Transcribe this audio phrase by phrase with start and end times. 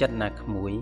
[0.00, 0.72] ចិត្តណាក្មួយ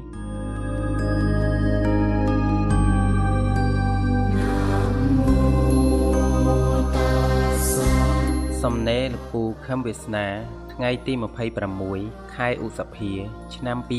[8.63, 10.27] សំណេរលពូខឹមវាសនា
[10.73, 11.13] ថ្ងៃទី
[11.73, 13.13] 26ខែឧសភា
[13.55, 13.93] ឆ្នាំ2020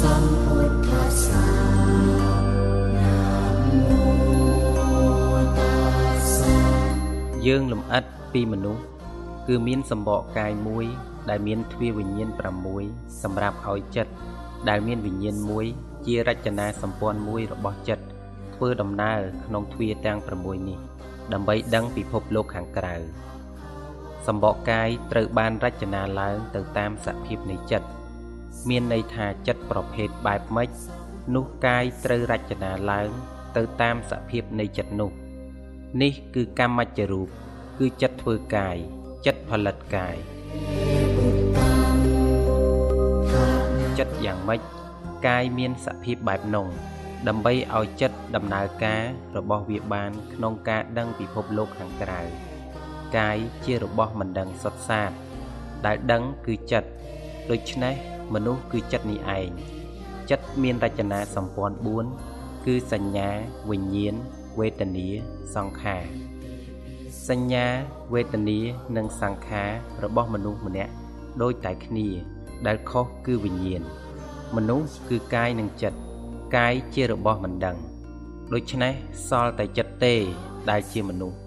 [0.00, 0.88] សម្ពុទ្ធ
[1.24, 1.44] សា
[7.46, 8.82] យើងលំអិតពីមនុស្ស
[9.46, 10.86] គឺមានសម្បកកាយមួយ
[11.30, 12.30] ដែលមានទ្វាវិញ្ញាណ
[12.76, 14.12] 6សម្រាប់ឲ្យចិត្ត
[14.68, 15.66] ដែលមានវិញ្ញាណមួយ
[16.06, 18.04] ជារចនាសម្ព័ន្ធមួយរបស់ចិត្ត
[18.54, 20.78] ធ្វើដំណើរក្នុងទ្វាទាំង6នេះ
[21.32, 22.96] ដើម្បីដឹងពិភពលោកខាងក្រៅ
[24.26, 27.88] សម្បកកាយត្រូវបានរចនាឡើងទៅតាមសភាពនៃចិត្ត
[28.68, 30.70] មានន័យថាចិត្តប្រភេទបែបម៉េច
[31.34, 33.08] នោះកាយត្រូវរចនាឡើង
[33.56, 35.10] ទៅតាមសភាពនៃចិត្តនោះ
[36.02, 37.28] នេះគឺកម្មច្ចរូប
[37.78, 38.76] គឺចិត្តធ្វើកាយ
[39.26, 40.16] ចិត្តផលិតកាយ
[44.02, 44.60] ចិត្តយ៉ាងម៉េច
[45.26, 46.66] កាយមានសភាពបែបនោះ
[47.28, 49.02] ដើម្បីឲ្យចិត្តដំណើរការ
[49.36, 52.20] របស់វាបានក្នុងការដឹងពិភពលោកខាងក្រៅ
[53.16, 55.10] កាយជារបស់មិនដឹងសុទ្ធសាធ
[55.86, 56.88] ដែលដឹងគឺចិត្ត
[57.50, 57.94] ដូច្នេះ
[58.34, 59.48] មនុស្សគឺចិត្តនេះឯង
[60.30, 61.76] ចិត្តមានរចនាសម្ព័ន្ធ
[62.20, 63.28] 4គឺសញ្ញា
[63.70, 64.14] វិញ្ញាណ
[64.60, 65.08] វេទនា
[65.56, 66.04] សង្ខារ
[67.28, 67.66] សញ្ញា
[68.14, 68.58] វេទនា
[68.96, 69.70] និងសង្ខារ
[70.04, 70.92] របស់មនុស្សម្នាក់
[71.42, 72.08] ដូចតែគ្នា
[72.66, 73.82] ដែលខុសគឺវិញ្ញាណ
[74.56, 75.98] មនុស្សគឺកាយនិងចិត្ត
[76.56, 77.76] កាយជារបស់មិនដឹង
[78.52, 78.92] ដូច្នេះ
[79.28, 80.14] សល់តែចិត្តទេ
[80.70, 81.38] ដែលជាមនុស្ស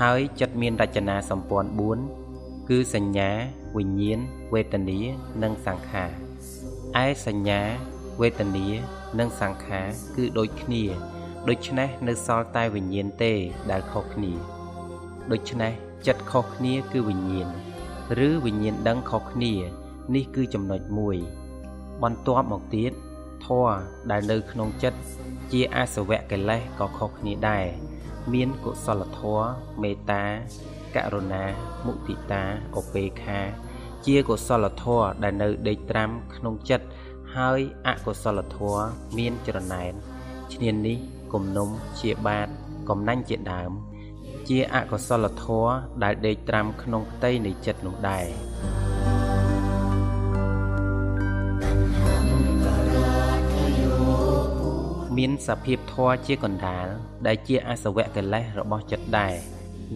[0.00, 1.70] ហើយចិត្តមានរចនាសម្ព័ន្ធ
[2.18, 3.30] 4គឺសញ្ញា
[3.76, 4.18] វិញ្ញាណ
[4.54, 4.98] វេទនា
[5.42, 6.10] និងសង្ខារ
[7.04, 7.60] ឯសញ្ញា
[8.20, 8.66] វេទនា
[9.18, 9.86] និងសង្ខារ
[10.16, 10.84] គឺដូចគ្នា
[11.48, 13.32] ដូច្នេះនៅសល់តែវិញ្ញាណទេ
[13.70, 14.32] ដែលខុសគ្នា
[15.32, 15.72] ដូច្នេះ
[16.06, 17.48] ចិត្តខុសគ្នាគឺវិញ្ញាណ
[18.26, 19.52] ឬវិញ្ញាណដឹងខុសគ្នា
[20.14, 21.16] នេះគឺចំណុចមួយ
[22.02, 22.92] បន្ទាប់មកទៀត
[23.46, 23.74] ធម៌
[24.10, 24.98] ដែលនៅក្នុងចិត្ត
[25.52, 27.66] ជាអសវៈកិលេសក៏ខុសគ្នាដែរ
[28.32, 29.48] មានកុសលធម៌
[29.82, 30.24] មេត្តា
[30.96, 31.44] ករុណា
[31.86, 32.42] មុទិតា
[32.78, 33.40] ឧបេក្ខា
[34.06, 36.86] ជាកុសលធម៌ដែលនៅដេកត្រាំក្នុងចិត្ត
[37.36, 38.84] ហើយអកុសលធម៌
[39.18, 39.92] មានចរណែន
[40.54, 40.98] ឈ្នាននេះ
[41.32, 41.68] គំនុំ
[42.00, 42.48] ជាបាត
[42.88, 43.72] កំណាញ់ជាដើម
[44.48, 45.70] ជាអកុសលធម៌
[46.02, 48.26] ដែលដេកត្រាំក្នុងផ្ទៃនៃចិត្តនោះដែរ
[55.16, 56.86] មានសភាពធម៌ជាកណ្ដាល
[57.26, 59.34] ដែលជាអសវៈកិលេសរបស់ចិត្តដែរ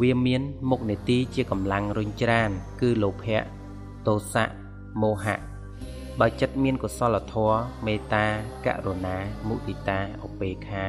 [0.00, 3.42] វាមានមុខនេតិជាកម្លាំងរុញច្រាន គឺលោភៈ
[4.06, 4.50] ទោសៈ
[5.02, 5.38] មោហៈ
[6.20, 8.26] បើចិត្តមានកុសលធម៌មេត្តា
[8.66, 9.16] ករុណា
[9.48, 10.84] មុទិតាឧបេក្ខា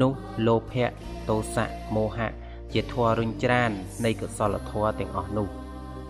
[0.00, 0.12] នោះ
[0.46, 0.90] លោភៈ
[1.28, 2.28] ទោសៈមោហៈ
[2.72, 3.70] ជាធម៌រុញច្រាន
[4.04, 5.48] នៃកុសលធម៌ទាំងអស់នោះ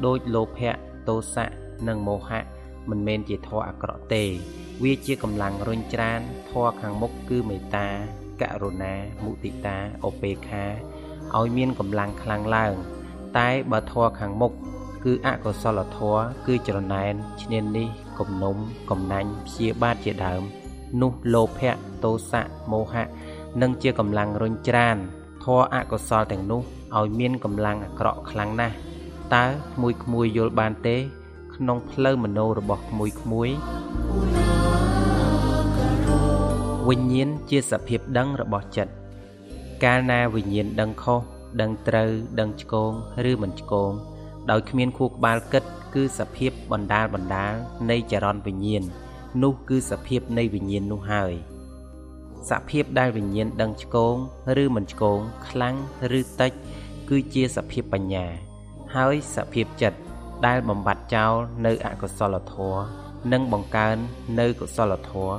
[0.07, 0.73] ដោយលោភៈ
[1.09, 1.47] ទោសៈ
[1.89, 2.60] និងមោហៈ
[2.91, 4.25] មិនមែនជាធម៌អាក្រក់ទេ
[4.83, 6.21] វាជាកម្លាំងរុញច្រាន
[6.51, 7.89] ធម៌ខាងមុខគឺមេត្តា
[8.43, 9.77] ករុណាមុទិតា
[10.07, 10.65] ឧបេក្ខា
[11.39, 12.75] ឲ្យមានកម្លាំងខ្លាំងឡើង
[13.39, 14.53] តែបើធម៌ខាងមុខ
[15.05, 18.57] គឺអកុសលធម៌គឺចរណែនឈ្នាននេះគំនុំ
[18.91, 20.43] កំណាញ់ព្យាបាទជាដើម
[21.01, 21.73] នោះលោភៈ
[22.05, 23.05] ទោសៈមោហៈ
[23.63, 24.97] នឹងជាកម្លាំងរុញច្រាន
[25.45, 26.63] ធម៌អកុសលទាំងនោះ
[26.99, 28.75] ឲ្យមានកម្លាំងអាក្រក់ខ្លាំងណាស់
[29.35, 30.97] តើក្មួយក្មួយយល់បានទេ
[31.63, 33.49] ក្នុងផ្លូវមโนរបស់ក្មួយក្មួយ
[36.89, 38.93] វិញ្ញាណជាសភាពដឹងរបស់ចិត្ត
[39.85, 41.21] កាលណាវិញ្ញាណដឹងខុស
[41.61, 42.11] ដឹងត្រូវ
[42.41, 42.93] ដឹងឆ្គង
[43.31, 43.93] ឬមិនឆ្គង
[44.51, 47.55] ដោយគ្មានខួរក្បាលគិត គឺសភាពបណ្ដាលបណ្ដាល
[47.91, 48.83] នៃចរន្តវិញ្ញាណ
[49.43, 51.33] នោះគឺសភាពនៃវិញ្ញាណនោះហើយ
[52.51, 54.15] សភាពដែលវិញ្ញាណដឹងឆ្គង
[54.63, 55.19] ឬមិនឆ្គង
[55.49, 55.77] ខ្លាំង
[56.19, 56.53] ឬតិច
[57.11, 58.27] គឺជាសភាពបញ្ញា
[58.95, 60.10] ហើយសភាពចិត្ត
[60.47, 61.35] ដែលបំបត្តិចោល
[61.67, 62.83] នៅអកុសលធម៌
[63.33, 63.97] និងបង្កើន
[64.41, 65.35] នៅកុសលធម៌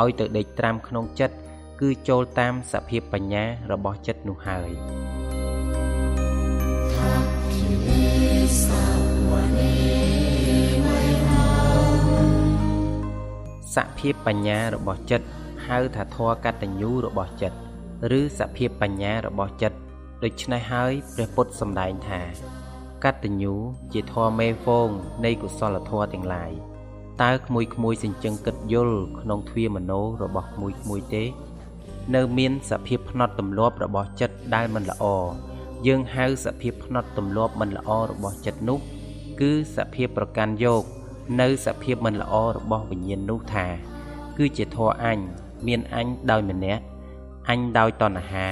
[0.00, 1.36] ឲ្យទៅដេកត្រាំក្នុងចិត្ត
[1.80, 4.70] គឺចូលតាមសភាពបញ្ញារបស់ចិត្តនោះហើយ
[13.74, 15.26] សភាពបញ្ញារបស់ចិត្ត
[15.66, 17.56] ហៅថាធម៌កតញ្ញូរបស់ចិត្ត
[18.18, 19.76] ឬសភាពបញ្ញារបស់ចិត្ត
[20.24, 22.20] ដូច្នេះហើយព្រះពុទ្ធសម្ដែងថា
[23.04, 23.54] កតញ្ញូ
[23.92, 24.88] ជាធម៌មេហ្វង
[25.24, 26.52] នៃកុសលធម៌ទាំងឡាយ
[27.22, 29.92] តើក្មួយក្មួយសិញ្ជឹងគិតយល់ក្នុងទ្វាមโน
[30.22, 31.24] របស់ក្មួយក្មួយទេ
[32.14, 35.04] នៅមានសភាពផ្នត់ទម្លាប់របស់ចិត្តដែលមិនល្អ
[35.86, 38.78] យើងហៅសភាពផ្នត់ទម្លាប់មិនល្អរបស់ចិត្តនោះ
[39.40, 40.82] គឺសភាពប្រកាន់យក
[41.40, 43.66] នៅសភាពមិនល្អរបស់វិញ្ញាណនោះថា
[44.38, 45.18] គឺជាធរអញ
[45.66, 46.82] មានអញដោយម្នាក់
[47.48, 48.46] អញដោយតណ្ហា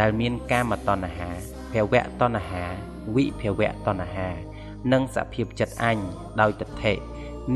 [0.00, 1.28] ដែលមានកាមតណ្ហា
[1.72, 2.64] ភវៈតណ្ហា
[3.14, 4.30] វិភវៈតណ្ហា
[4.92, 5.98] និងសភាពចិត្តអញ
[6.40, 6.92] ដោយទិដ្ឋិ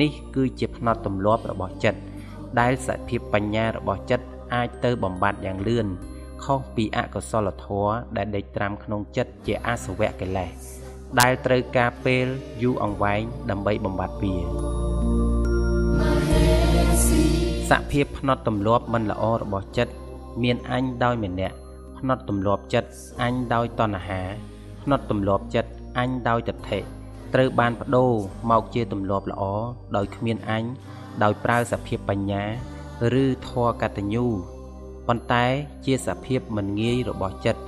[0.00, 2.00] នេះគឺជាផ្នត់ទម្លាប់របស់ចិត្ត
[2.60, 5.86] ដែលសភាពបញ្ញារបស់ចិត្តអាចទៅបំបត្តិយ៉ាងលឿន
[6.44, 10.50] ខុសពីអកុសលធម៌ដែលដេកត្រាំក្នុងចិត្តជាអសវៈកិលេស
[11.20, 12.26] ដែលត្រូវការពេល
[12.62, 14.34] យូរអង្វែងដើម្បីបំបត្តិវា
[17.70, 19.92] សភាពផ្នត់ទម្លាប់មិនល្អរបស់ចិត្ត
[20.42, 21.56] មានអញដោយម្នាក់
[21.98, 22.90] ផ្នត់ទម្លាប់ចិត្ត
[23.22, 24.22] អញដោយតណ្ហា
[24.88, 26.78] ផ្នត់ទម្លាប់ចិត្តអញដោយទិដ្ឋិ
[27.34, 28.12] ត្រូវបានបដូរ
[28.50, 29.42] មកជាទម្លាប់ល្អ
[29.96, 30.64] ដោយគ្មានអញ
[31.22, 32.44] ដោយប្រើសភាពបញ្ញា
[33.22, 34.26] ឬធម៌កតញ្ញូ
[35.08, 35.44] ប៉ុន្តែ
[35.86, 37.60] ជាសភាពមិនងាយរបស់ចិត្ត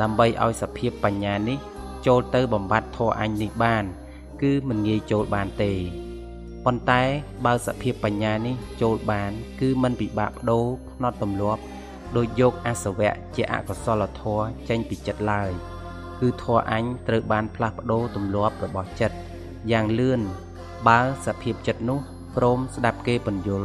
[0.00, 1.58] ដើម្បីឲ្យសភាពបញ្ញានេះ
[2.06, 3.84] ចូលទៅបំបត្តិធម៌អញនេះបាន
[4.42, 5.72] គឺមិនងាយចូលបានទេ
[6.64, 7.02] ប៉ុន្តែ
[7.44, 11.62] បើសភាពបញ្ញានេះចូលបាន គឺមិនពិបាកបដូរផ្នត់ទម្លាប់
[12.16, 15.52] ដោយយកអសវៈជាអកុសលធម៌ចេញពីចិត្តឡើយ
[16.20, 19.16] គឺធម៌អញត្រូវបានផ្លាស់ប្ដូរទម្លាប់របស់ចិត្ត
[19.72, 20.20] យ៉ាងលឿន
[20.88, 21.98] បើសភាពចិត្តនោះ
[22.36, 23.62] ព្រមស្ដាប់គេបញ្យល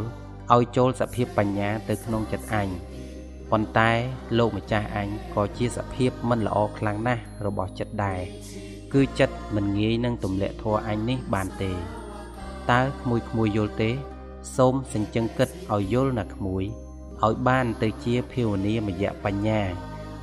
[0.53, 2.67] ឲ្យចូលសភាពបញ្ញាទៅក្នុងចិត្តអញ
[3.51, 3.91] ប៉ុន្តែ
[4.37, 8.21] លោកម្ចាស់អញក៏ជាសភាពមិនល្អខ្លាំងណាស់របស់ចិត្តដែរ
[8.93, 11.71] គឺចិត្តមិនងាយនឹងទម្លាក់ធัวអញនេះបានទេ
[12.71, 13.89] តើក្មួយក្មួយយល់ទេ
[14.57, 16.63] សូមសញ្ជឹងគិតឲ្យយល់ណាក្មួយ
[17.25, 19.61] ឲ្យបានទៅជាភាវនាមយៈបញ្ញា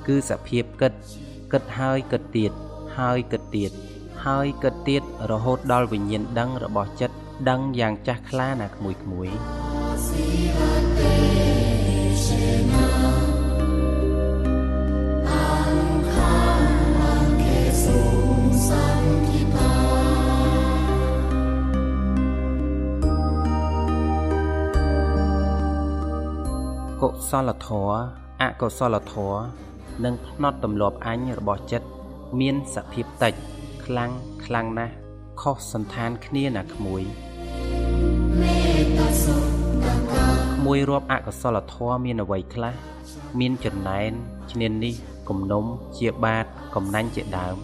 [0.07, 0.93] គឺសភាពគិត
[1.53, 2.53] គិតហើយគិតទៀត
[2.99, 3.73] ហើយគិតទៀត
[4.25, 7.17] ហើយគិតទៀតរហូតដល់វិញ្ញាណដឹងរបស់ចិត្ត
[7.49, 9.29] ដឹងយ៉ាងចាស់ខ្លាណាក្មួយក្មួយ
[27.03, 27.99] កុសលធម៌
[28.41, 29.66] អកុសលធម៌
[30.05, 31.87] និងផ្នត់ទម្លាប់អញរបស់ចិត្ត
[32.41, 33.35] មានសភាពតិច
[33.85, 34.11] ខ្លាំង
[34.45, 34.95] ខ្លាំងណាស់
[35.41, 37.03] ខុសសន្តានគ្នាណាក្មួយ
[40.57, 42.75] ក្មួយរាប់អកុសលធម៌មានអ្វីខ្លះ
[43.41, 44.11] មានចំណែន
[44.53, 44.95] ឈ្នាននេះ
[45.29, 45.65] គំនុំ
[45.99, 47.57] ជាបាតកំណាញ់ជាដើម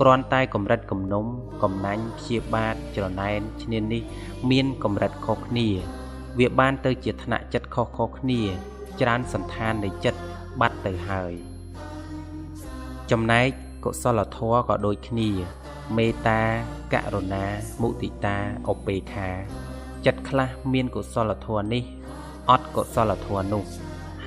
[0.00, 1.26] គ្រាន់តែកម្រិតគំនុំ
[1.62, 4.02] កំណាញ់ជាបាតចំណែនឈ្នាននេះ
[4.50, 5.68] មានកម្រិតខុសគ្នា
[6.38, 8.40] វាបានទៅជាថ្នាក់ចិត្តខុសៗគ្នា
[9.00, 10.20] ច្រើនសន្តាននៃចិត្ត
[10.60, 11.47] បាត់ទៅហើយ
[13.11, 13.47] ចំណែក
[13.85, 15.29] កុសលធម៌ក៏ដូចគ្នា
[15.97, 16.41] មេត្តា
[16.93, 17.45] ករុណា
[17.81, 18.37] មុទិតា
[18.71, 19.29] ឧបេក្ខា
[20.05, 21.83] ចិត្តខ្លះមានកុសលធម៌នេះ
[22.49, 23.63] អត់កុសលធម៌នោះ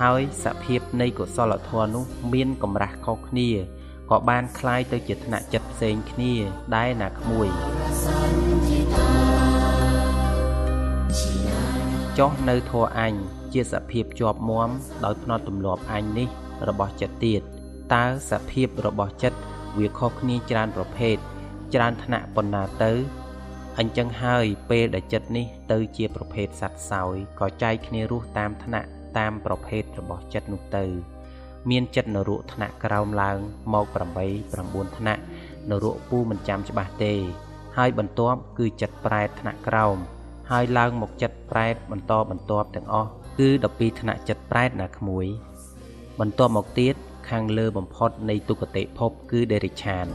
[0.00, 3.48] ហើយសភាពនៃកុសលធម៌នោះមានកម្រាស់ខុសគ្នា
[4.10, 6.32] ក៏បានคล้ายទៅជាថ្នាក់ចិត្តផ្សេងគ្នា
[6.75, 7.48] ដែរណាក្មួយ
[12.19, 13.12] ចុះនៅធัวអញ
[13.52, 14.70] ជាសភាពជាប់មម
[15.04, 16.28] ដោយភ្នត់ទម្លាប់អញនេះ
[16.69, 17.43] របស់ចិត្តទៀត
[17.93, 19.39] តើសភាពរបស់ចិត្ត
[19.77, 21.15] វាខុសគ្នាច្រើនប្រភេទ
[21.73, 22.91] ច្រើនថ្នាក់ប៉ុណ្ណាទៅ
[23.79, 28.87] អញ្ចឹងហើយពេលដែលចិត្តនេះទៅជាប្រភេទសត្វសោយក៏ចែកគ្នារស់តាមថ្នាក់
[29.18, 30.85] តាមប្រភេទរបស់ចិត្តនោះទៅ
[31.69, 33.37] មានចិត្តនរកថ្នាក់ក្រោមឡើង
[33.73, 33.95] មក8
[34.42, 35.21] 9ថ្នាក់
[35.69, 37.13] នរកពូមិនចាំច្បាស់ទេ
[37.77, 39.97] ហើយបន្ទាប់គឺចិត្តប្រែតថ្នាក់ក្រោម
[40.51, 45.25] ហើយឡើងមកចិត្តប្រែតបន្តបន្ទាប់ទាំងអស់គឺ12ថ្នាក់ចិត្តប្រែតណាក្មួយ
[46.19, 46.95] បន្ទាប់មកទៀត
[47.29, 50.06] ខាងលើបំផុតនៃទុគតិភពគឺដេរិឆាន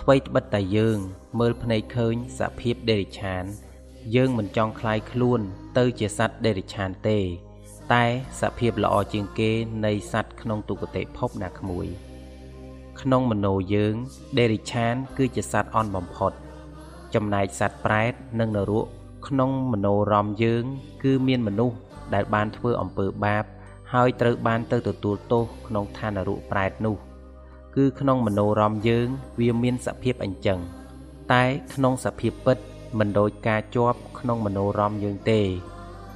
[0.00, 0.98] ថ្មីត្បិតតែយើង
[1.40, 3.44] មើលភ្នែកឃើញសភាពដេរិឆាន
[4.16, 5.40] យើងមិនចង់คลายខ្លួន
[5.78, 7.18] ទៅជាសត្វដេរិឆានទេ
[7.92, 8.04] តែ
[8.40, 9.50] សភាពល្អជាងគេ
[9.86, 11.86] នៃសត្វក្នុងទុគតិភពណាក្មួយ
[13.00, 13.94] ក្នុងមโนយើង
[14.38, 16.32] ដេរិឆាន គឺជាសត្វអន់បំផុត
[17.14, 18.86] ចំណែកសត្វប្រែតនិងនរក
[19.28, 20.64] ក្នុងមโนរមយើង
[21.02, 21.76] គឺមានមនុស្ស
[22.14, 23.44] ដែលបានធ្វើអំពើបាប
[23.92, 26.96] ហើយត្រូវបានទៅទទួលទោសក្នុងឋានរុប្រែតនោះ
[27.76, 29.08] គឺក្នុងមโนរមយើង
[29.40, 30.58] វាមានសភាពអញ្ចឹង
[31.32, 32.58] តែក្នុងសភាពពិត
[32.98, 35.40] មិនដូចការជាប់ក្នុងមโนរមយើងទេ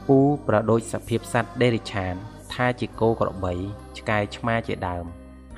[0.08, 2.14] ពូប្រដូចសភាពសត្វដេរិឆាន
[2.54, 3.54] ថាជាគោក្របី
[3.98, 5.04] ឆ្កែឆ្មាជាដើម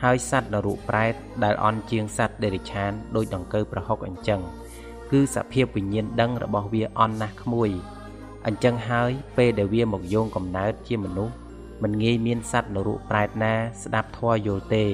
[0.03, 1.15] ហើយសត្វនរុប្រែត
[1.45, 4.41] ដែលអន់ជាងសត្វដេរិឆានដូចដង្កូវប្រហុកអញ្ចឹង
[5.12, 7.70] គឺសភាពវិញ្ញាណដឹងរបស់វាអន់ណាស់ក្មួយ
[8.46, 11.34] អញ្ចឹងហើយពេលដែលវាមកយោងកំណើតជាមនុស្ស
[11.84, 14.86] មិនងាយមានសត្វនរកប្រែតណាស្ដាប់ធម៌យល់ទេ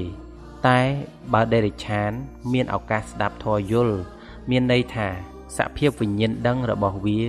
[0.68, 0.80] តែ
[1.34, 2.12] បើដេរិឆាន
[2.54, 3.98] មានឱកាសស្ដាប់ធម៌យល់
[4.50, 5.08] មានន័យថា
[5.58, 7.20] សភាពវិញ្ញាណដឹងរបស់វា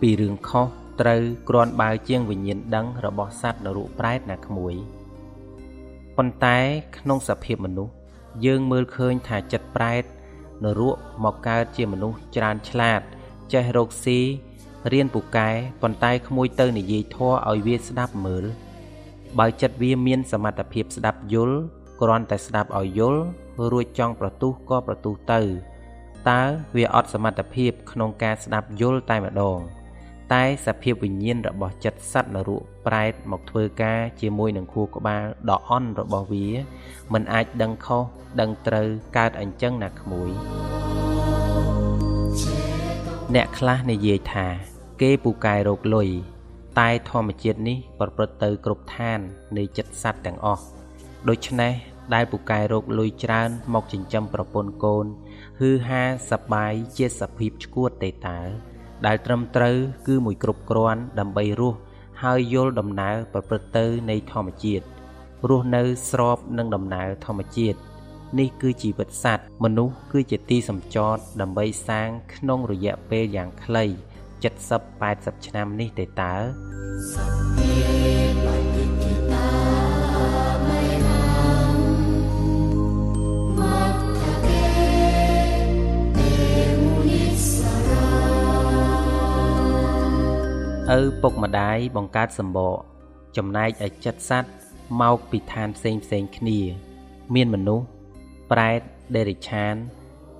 [0.00, 0.66] ពីរឿងខុស
[1.00, 4.74] ត្រូវគ្រាន់បើជាងវិញ្ញាណដឹងរបស់សត្វនរកប្រែតណាក្មួយ
[6.16, 6.58] ប៉ុន្តែ
[6.98, 7.92] ក្នុងសភាពមនុស្ស
[8.44, 10.04] យើងមើលឃើញថាចិត្តប្រែត
[10.64, 13.00] នរកមកកើតជាមនុស្សច្រើនឆ្លាត
[13.52, 14.18] ចេះរកស៊ី
[14.92, 15.50] រៀនពូកែ
[15.82, 18.44] ប៉ុន្តែក្មួយទៅនិយាយធัวឲ្យវាស្ដាប់មើល
[19.38, 21.58] បើចិត្តវាមានសមត្ថភាពស្ដាប់យល់
[22.00, 23.22] គ្រាន់តែស្ដាប់ឲ្យយល់
[23.72, 25.40] រួចចង់ប្រទុះក៏ប្រទុះទៅ
[26.30, 26.42] តើ
[26.76, 29.58] វាអត់សមត្ថភាពក្នុងការស្ដាប់យល់តែម្ដង
[30.32, 36.46] តែសភាពវិញ្ញាណរបស់ចិត្តសត្វនរកប្រែតមកធ្វើការជាមួយនឹងខួរក្បាលដ៏អន់របស់វា
[37.12, 38.02] មិនអាចដឹងខុស
[38.40, 40.30] ដឹងត្រូវកើតអញ្ចឹងណាក្មួយ
[43.34, 44.46] អ្នកខ្លះនិយាយថា
[45.00, 46.08] គេពូកែរោគលុយ
[46.80, 49.20] តែធម្មជាតិនេះប្រព្រឹត្តទៅគ្រប់ឋាន
[49.56, 50.64] នៃចិត្តសត្វទាំងអស់
[51.28, 51.72] ដូច្នេះ
[52.14, 55.06] ដែលពូកែរោគលុយច្រើនមកចិញ្ចឹមប្រពន្ធកូន
[55.60, 58.40] ហឺហាសបាយជាសភាពឈួតទេតើ
[59.06, 61.78] ដែលត្រឹមត្រូវគឺមួយគ្រប់គ្រាន់ដើម្បីរស់
[62.22, 64.84] ហើយយល់ដំណើរប្រព្រឹត្តទៅនៃធម្មជាតិ
[65.48, 67.78] រស់នៅស្របនឹងដំណើរធម្មជាតិ
[68.38, 73.84] នេះគឺជីវិតសត្វមនុស្សគឺជាទីសម្ចតដើម្បីសាងក្នុងរយៈពេលយ៉ាងខ្លី
[74.44, 76.34] 70 80ឆ្នាំនេះទេតើ
[91.00, 92.76] ឪពុកម្ដាយបង្កើតសម្បក
[93.36, 94.50] ចំណែកឯចិត្តសត្វ
[95.00, 96.58] មកពីឋានផ្សេងផ្សេងគ្នា
[97.34, 97.86] មានមនុស្ស
[98.50, 98.80] ប្រែត
[99.16, 99.74] ដេរិឆាន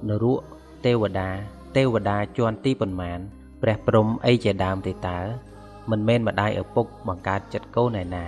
[0.08, 0.40] នរក
[0.84, 1.30] ទេវតា
[1.76, 3.18] ទេវតាជាន់ទីប៉ុន្មាន
[3.62, 5.20] ព្រះព្រំអីជាដើមទេតើ
[5.90, 8.26] មិនមែនម្ដាយឪពុកបង្កើតចិត្តកូនឯណា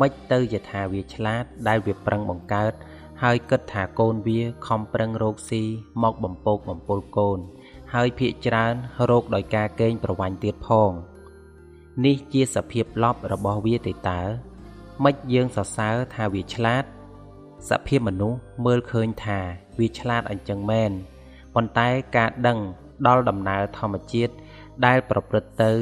[0.00, 2.72] មិនទៅជាថាវាឆ្លាតដែលវាប្រឹងបង្កើត
[3.22, 5.62] ហើយគិតថាកូនវាខំប្រឹងរកស៊ី
[6.02, 7.38] មកបំពោកបំពុលកូន
[7.94, 8.74] ហើយភាកច្រើន
[9.10, 10.92] រោគដោយការកេងប្រវាញ់ទៀតផង
[12.04, 14.20] នេះជាសភាពលប់របស់វាទេតើ
[15.04, 16.84] ម៉េចយើងសរសើរថាវាឆ្លាត
[17.68, 19.38] សភាពមនុស្សមើលឃើញថា
[19.78, 20.92] វាឆ្លាតអញ្ចឹងមែន
[21.54, 22.58] ប៉ុន្តែការដឹង
[23.06, 24.32] ដល់ដំណើរធម្មជាតិ
[24.86, 25.72] ដែលប្រព្រឹត្តទៅ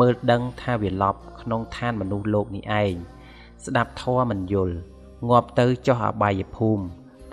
[0.00, 2.94] មើលដឹងថាវាលប់ក្នុងឋានមនុស្សលោកនេះឯង
[3.64, 4.76] ស្ដាប់ធម៌មិនយល់
[5.28, 6.82] ងាប់ទៅចុះអបាយភូមិ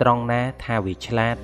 [0.00, 1.36] ត្រង់ណាថាវាឆ្លាត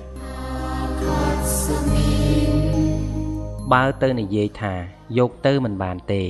[3.71, 4.73] បើទៅនិយាយថា
[5.17, 6.23] យកទៅមិនបានទេ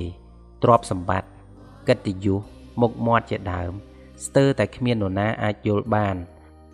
[0.64, 1.30] ទ្រព្យសម្បត្តិ
[1.88, 2.42] កិត្តិយស
[2.82, 3.72] មុខមាត់ជាដើម
[4.26, 6.16] ស្ទើរតែគ្មាននរណាអាចយល់បាន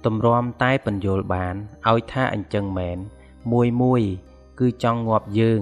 [0.05, 1.55] ទម្រាំតែពន្យល់បាន
[1.89, 2.97] ឲ្យថាអញ្ចឹងមែន
[3.51, 4.01] មួយមួយ
[4.59, 5.61] គឺចង់ងាប់យើង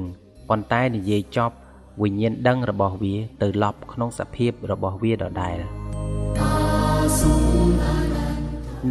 [0.49, 1.55] ប៉ុន្តែនិយាយចប់
[2.01, 5.57] វិញ្ញាណដឹងរបស់វាទៅឡប់ក្នុងសភាពរបស់វាដដែល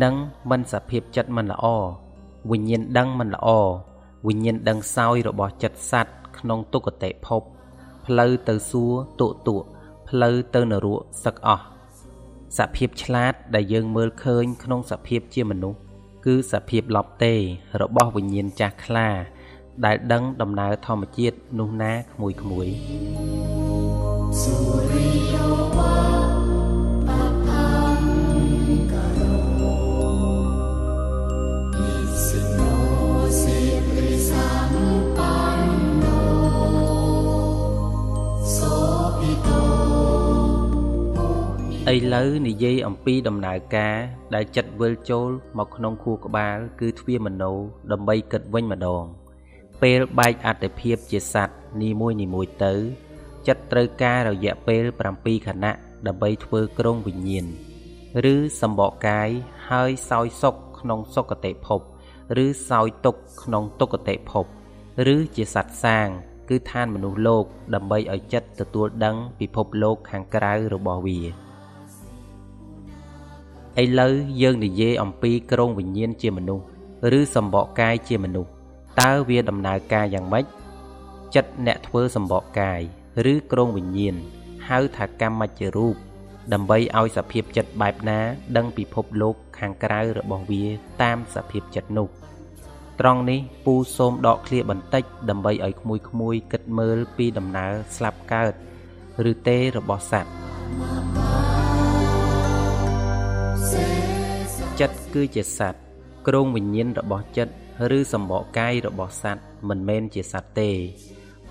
[0.02, 0.14] នឹង
[0.50, 1.66] មិនសភាពចិត្តមិនល្អ
[2.50, 3.48] វិញ្ញាណដឹងមិនល្អ
[4.26, 7.42] វិញ្ញាណដឹងសោយរបស់ចិត្តសัตว์ក្នុងទុគតិភព
[8.06, 9.56] ផ្លូវទៅសួរតុតុ
[10.08, 11.64] ផ្លូវទៅនរកសឹកអស់
[12.58, 15.78] សភាពឆ្លាតដែលយើងមើលឃើញក្នុងសភាពជាមនុស្ស
[16.26, 17.34] គឺសភាពលប់ទេ
[17.80, 19.08] របស់វិញ្ញាណចាស់ខ្លា
[19.84, 22.68] ដែលដឹងដំណើរធម្មជាតិនោះណាក្មួយក្មួយ
[24.40, 24.54] សូ
[24.90, 26.39] រិយោវា
[41.93, 43.95] ឥឡូវនិយាយអំពីដំណើរការ
[44.35, 47.43] ដែលចិត្តវិលចូលមកក្នុងខួរក្បាល គឺទ្វាមโน
[47.91, 49.03] ដើម្បីគិតវិញម្ដង
[49.81, 52.73] ពេលបែកអត្តភាពជាសัตว์នីមួយនីមួយទៅ
[53.47, 54.83] ចិត្តត្រូវការរយៈពេល
[55.15, 55.73] 7ខណៈ
[56.07, 57.45] ដើម្បីធ្វើក្រុងវិញ្ញាណ
[58.33, 59.29] ឬសម្បកកាយ
[59.69, 61.81] ហើយសោយសុខក្នុងសុគតិភព
[62.43, 64.45] ឬសោយទុក្ខក្នុងទុគតិភព
[65.13, 66.07] ឬជាសัตว์សាង
[66.49, 71.19] គឺឋានមនុស្សលោក ដើម្បីឲ្យចិត្តទទួលដឹងពិភពលោកខាងក្រៅរបស់វា
[73.82, 76.64] ឥឡូវយើងនិយាយអំពីក្រងវិញ្ញាណជាមនុស្ស
[77.18, 78.50] ឬសម្បកកាយជាមនុស្ស
[79.00, 80.44] តើវាដំណើរការយ៉ាងម៉េច
[81.34, 82.80] ចិត្តអ្នកធ្វើសម្បកកាយ
[83.32, 84.14] ឬក្រងវិញ្ញាណ
[84.68, 85.96] ហៅថាកម្មជារូប
[86.52, 88.20] ដើម្បីឲ្យសភាពចិត្តបែបណា
[88.56, 90.64] ដឹងពិភពលោកខាងក្រៅរបស់វា
[91.02, 92.08] តាមសភាពចិត្តនោះ
[93.00, 98.52] ត្រង់នេះពូសូមដកឃ្លាបន្តិច ដើម្បីឲ្យក្មួយក្មួយគិតមើលពីដំណើរស្លាប់កើត
[99.30, 100.30] ឬទេរបស់សត្វ
[105.14, 105.80] គឺជាសត្វ
[106.28, 107.52] គ្រងវិញ្ញាណរបស់ចិត្ត
[107.96, 110.70] ឬសម្បកកាយរបស់សត្វមិនមែនជាសត្វទេ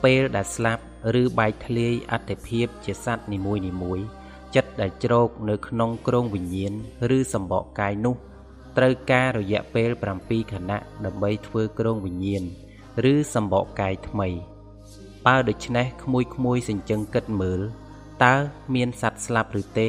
[0.04, 0.84] ពេលដែលស្លាប់
[1.22, 4.00] ឬបែកធ្លាយអត្តភាពជាសត្វនីមួយនីមួយ
[4.56, 6.74] ចិត្តដែលជ្រោកនៅក្នុងគ្រងវិញ្ញាណ
[7.18, 8.16] ឬសម្បកកាយនោះ
[8.78, 9.89] ត្រូវការរយៈពេល
[10.22, 12.44] 7ខណៈដើម្បីធ្វើគ្រងវិញ្ញាណ
[13.12, 14.28] ឬសម្បកកាយថ្មី
[15.25, 17.62] បើដូច្នេះក្មួយក្មួយសេចក្ដីគិតមើល
[18.24, 18.36] តើ
[18.75, 19.88] មានសត្វស្លាប់ឬទេ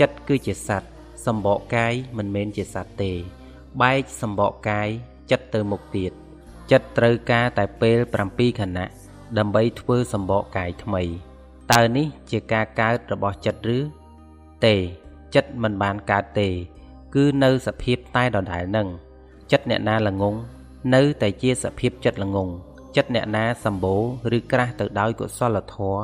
[0.00, 0.88] ចិត្តគឺជាសត្វ
[1.26, 3.12] សម្បកកាយមិនមែនជាសត្វទេ
[3.82, 4.88] បែកសម្បកកាយ
[5.30, 6.12] ចិត្តទៅមុខទៀត
[6.72, 7.98] ចិត្តត្រូវការតែពេល
[8.30, 8.86] 7ខណៈ
[9.38, 11.02] ដើម្បីធ្វើសម្បកកាយថ្មី
[11.72, 13.78] តើនេះជាការកើតរបស់ចិត្តឬ
[14.66, 14.74] ទេ
[15.34, 16.48] ចិត្តមិនបានកើតទេ
[17.14, 18.88] គឺនៅសភាពតែដដែលនឹង
[19.52, 20.34] ចិត្តអ្នកណាល្ងង
[20.94, 22.48] នៅតែជាសភាពចិត្តល្ងង
[22.96, 24.02] ចិត្តអ្នកណាសម្បូរ
[24.36, 26.00] ឬក្រាស់ទៅដោយកុសលធម៌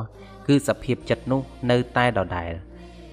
[0.47, 2.51] គឺសភាពចិត្តនោះនៅតែដដែល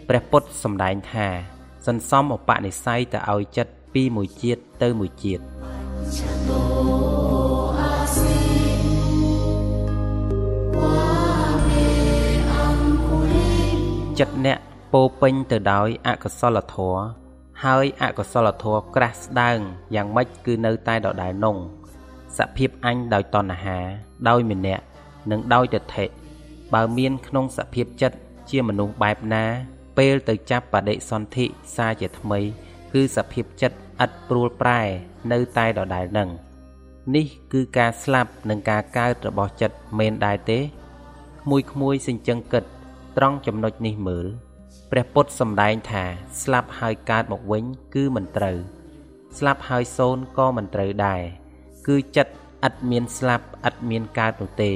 [0.09, 1.54] ព្រះពុទ្ធសម្ដែងថា
[1.87, 5.43] សន្សំឧបនិស្ស័យទៅឲ្យចិត្តពីមួយជាតិទៅមួយជាតិ
[14.19, 14.59] ចិត្តអ្នក
[14.93, 17.03] ពោពេញទៅដោយអកុសលធម៌
[17.65, 19.59] ហើយអកុសលធម៌ក្រាស់ស្ដើង
[19.95, 21.57] យ៉ាងម៉េចគឺនៅតែដដែលនង
[22.39, 23.79] សភាពអញដោយតណ្ហា
[24.29, 24.77] ដោយមនៈ
[25.31, 26.07] និងដោយទិដ្ឋិ
[26.75, 28.17] បើមានក្នុងសភាពចិត្ត
[28.51, 29.45] ជាមនុស្សបែបណា
[29.99, 31.47] ពេលទៅចាប់បដិសន្ធិ
[31.77, 32.41] សាជាថ្មី
[32.93, 34.81] គឺសភាពចិត្តឥតព្រួលប្រែ
[35.33, 36.29] នៅតែដដែលនឹង
[37.15, 42.65] នេះគឺការស្លាប់និងការកើតរបស់ចិត្តមែនដែរទេក្មួយក្មួយសិញ្ជឹងគិត
[43.17, 44.27] ត្រង់ចំណុចនេះមើល
[44.91, 46.05] ព្រះពុទ្ធសម្ដែងថា
[46.43, 48.59] ស្លាប់ហើយកើតមកវិញគឺមិនត្រូវ
[49.39, 51.23] ស្លាប់ហើយសូន្យក៏មិនត្រូវដែរ
[51.87, 52.33] គឺចិត្ត
[52.67, 54.73] ឥតមានស្លាប់ឥតមានកើតនោះទេ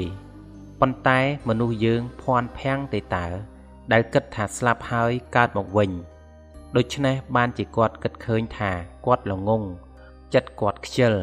[0.81, 3.27] ប៉ុន្តែមនុស្សយើងភ័ន្តភាំងទេតើ
[3.93, 5.91] ដែលគិតថាស្លាប់ហើយកើតមកវិញ
[6.77, 8.73] ដូច្នេះបានជាគាត់គិតឃើញថា
[9.07, 9.63] គាត់ល្ងង
[10.35, 11.15] ចិត្តគាត់ខ្ជិល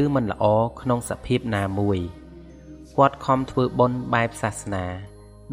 [0.00, 0.44] ឬមិនល្អ
[0.80, 1.98] ក្នុងសភាពណាមួយ
[2.96, 4.86] គាត់ខំធ្វើបុណ្យបែបសាសនា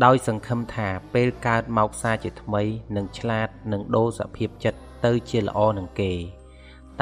[0.06, 2.64] ដោយសង្ឃឹមថាពេលកើតមកសាជាថ្មី
[2.96, 6.14] នឹងឆ្លាតនឹងដូរសភាពចិត្តទៅជាល្អនឹងគេ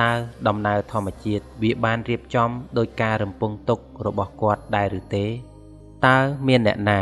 [0.01, 0.11] តើ
[0.47, 5.25] ដំណើរធម្មជាតិវាបានរៀបចំដោយការរំពឹងទុករបស់គាត់ដែរឬទេ
[6.05, 6.17] តើ
[6.47, 7.01] មានអ្នកណា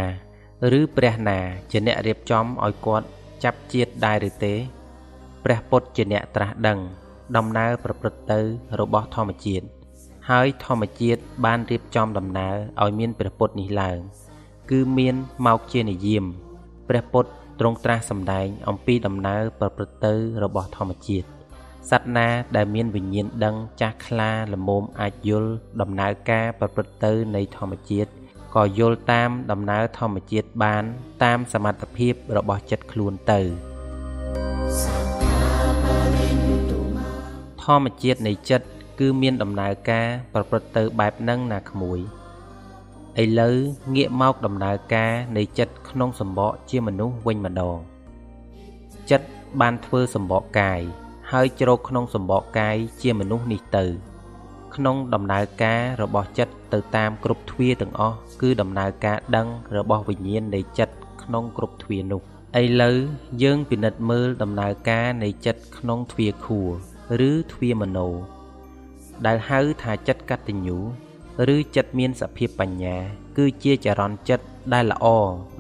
[0.80, 1.40] ឬព្រះណា
[1.72, 3.08] ជាអ្នករៀបចំឲ្យគាត់
[3.44, 4.54] ចាប់ជាតិដែរឬទេ
[5.44, 6.80] ព្រះពុទ្ធជាអ្នកត្រាស់ដឹង
[7.38, 8.40] ដំណើរប្រព្រឹត្តទៅ
[8.80, 9.66] របស់ធម្មជាតិ
[10.30, 14.00] ហើយធម្មជាតិបានរៀបចំដំណើរឲ្យមានព្រះពុទ្ធនេះឡើង
[14.72, 16.26] គឺមានមកជានិយាម
[16.90, 21.28] ព្រះពុទ្ធទ្រង់ត្រាស់សម្ដែងអំពីដំណើរប្រព្រឹត្តទៅរបស់ធម្មជាតិ
[21.90, 25.52] សត្វណាដែលមានវិញ្ញាណដឹងចាស់ខ្លាល្មមអាចយល់
[25.82, 28.10] ដំណើរការប្រព្រឹត្តទៅនៃធម្មជាតិ
[28.56, 30.84] ក៏យល់តាមដំណើរធម្មជាតិបាន
[31.24, 33.40] តាមសមត្ថភាពរបស់ចិត្តខ្លួនទៅ
[37.64, 38.66] ធម្មជាតិនៃចិត្ត
[39.00, 42.00] គឺមានដំណើរការប្រព្រឹត្តទៅបែបហ្នឹងណាក្មួយ
[43.24, 43.56] ឥឡូវ
[43.96, 47.78] ងាកមកដំណើរការនៃចិត្តក្នុងសម្បកជាមនុស្សវិញម្ដង
[49.12, 49.28] ចិត្ត
[49.62, 50.82] បានធ្វើសម្បកកាយ
[51.32, 53.86] ហើយជ្រកក្នុងសម្បកកាយជាមនុស្សនេះទៅ
[54.76, 62.22] ក្នុងដំណើរការរបស់ចិត្តទៅតាមគ្រប់ទ្វាទាំងអស់គឺដំណើរការដឹងរបស់វិញ្ញាណនៃចិត្តក្នុងគ្រប់ទ្វានោះ
[62.62, 62.98] ឥឡូវ
[63.44, 66.62] យើងពិនិត្យមើលដំណើរការនៃចិត្តក្នុងទ្វាខួ
[67.20, 67.98] រឬទ្វាមโน
[69.26, 70.78] ដែលហៅថាចិត្តកតញ្ញូ
[71.56, 72.98] ឬចិត្តមានសភាពបញ្ញា
[73.38, 75.06] គឺជាចរន្តចិត្តដែលល្អ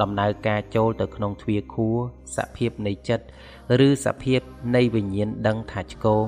[0.01, 1.97] ដំណើរការចូលទៅក្នុងទ្វាខួរ
[2.35, 3.25] សភាពនៃចិត្ត
[3.87, 4.41] ឬសភាព
[4.75, 6.25] នៃវិញ្ញាណដឹងថាឆ្កង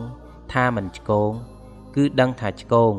[0.54, 1.32] ថាមិនឆ្កង
[1.99, 2.93] គឺដឹងថាឆ្កង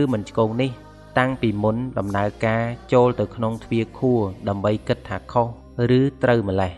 [0.00, 0.70] ឬមិនឆ្កងនេះ
[1.18, 5.46] តាំងពីមុនដំណើរការចូលទៅក្នុងទ្វាខួរដើម្បីគិតថាខុស
[5.98, 6.72] ឬត្រូវម្លេះ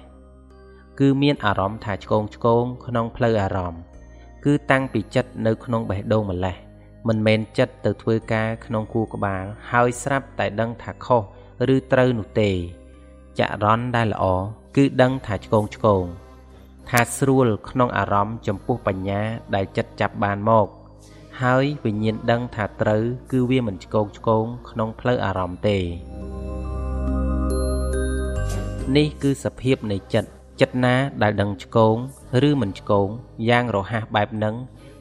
[1.00, 3.80] គឺមានអារម្មណ៍ថាឆ្កងឆ្កងក្នុងផ្លូវអារម្មណ៍
[4.44, 6.56] គឺតាំងពីចិត្តនៅក្នុងបេះដូងម្លេះ
[7.08, 11.22] មិនមែនចិត្តទៅធ្វើការក្នុងគូក្បាល ហើយស្រាប់តែដឹងថាខុស
[11.74, 12.50] ឬត្រូវនោះទេ
[13.38, 14.24] ចរន្តដែលល្អ
[14.76, 16.04] គឺដឹងថាឆ្កងឆ្កង
[16.90, 19.20] ថាស្រួលក្នុងអារម្មណ៍ចំពោះបញ្ញា
[19.54, 20.68] ដែលចិត្តចាប់បានមក
[21.40, 25.78] ហើយវិញ្ញាណដឹងថាត្រូវ គឺវាមិនឆ្កងឆ្កងក្នុងផ្លូវអារម្មណ៍ទេ
[28.96, 31.96] នេះគឺសភាពនៃចិត្តចិត្តណាដែលដឹងឆ្កង
[32.48, 33.08] ឬមិនឆ្កង
[33.48, 34.54] យ៉ាងរហ័សបែបហ្នឹង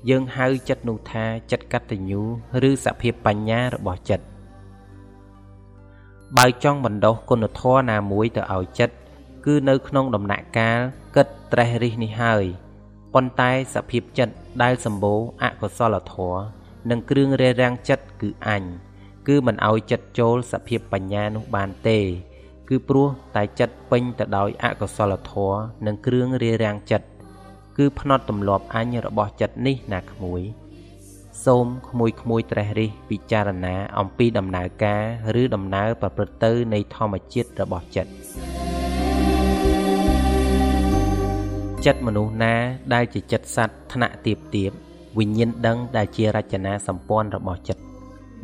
[0.10, 2.22] យើងហៅចិត្តនោះថាចិត្តកតញ្ញូ
[2.70, 4.26] ឬសភាពបញ្ញារបស់ចិត្ត
[6.38, 8.96] បើចង់បណ្ដុះគុណធម៌ណាមួយទៅឲ្យចិត្ត
[9.46, 10.80] គឺនៅក្នុងដំណាក់កាល
[11.16, 12.44] គិតត្រេះរិះនេះហើយ
[13.14, 16.42] ប៉ុន្តែសភាពចិត្តដែលសម្បូរអកុសលធម៌
[16.90, 18.64] និងគ្រឿងរារាំងចិត្តគឺអញ
[19.28, 22.00] គឺមិនឲ្យចិត្តចូលសភាពបញ្ញានោះបានទេ
[22.70, 27.08] គឺព្រោះតែចិត្តពេញទៅដោយអកុសលធម៌និងគ្រឿងរារាំងចិត្ត
[27.78, 30.42] គឺផ្នត់ទម្លាប់អញរបស់ចិត្តនេះណាក្មួយ
[31.46, 35.04] សូមក្មួយក្មួយត្រេះរិះពិចារណាអំពីដំណើរការ
[35.42, 38.12] ឬដំណើរប្រព្រឹត្តទៅនៃធម្មជាតិរបស់ចិត្ត
[41.87, 42.55] ចិត្តមនុស្សណា
[42.95, 44.71] ដែលជាចិត្តសត្វថ្នាក់ទៀបទៀប
[45.19, 47.83] វិញ្ញាណដឹងដែលជារចនាសម្ព័ន្ធរបស់ចិត្ត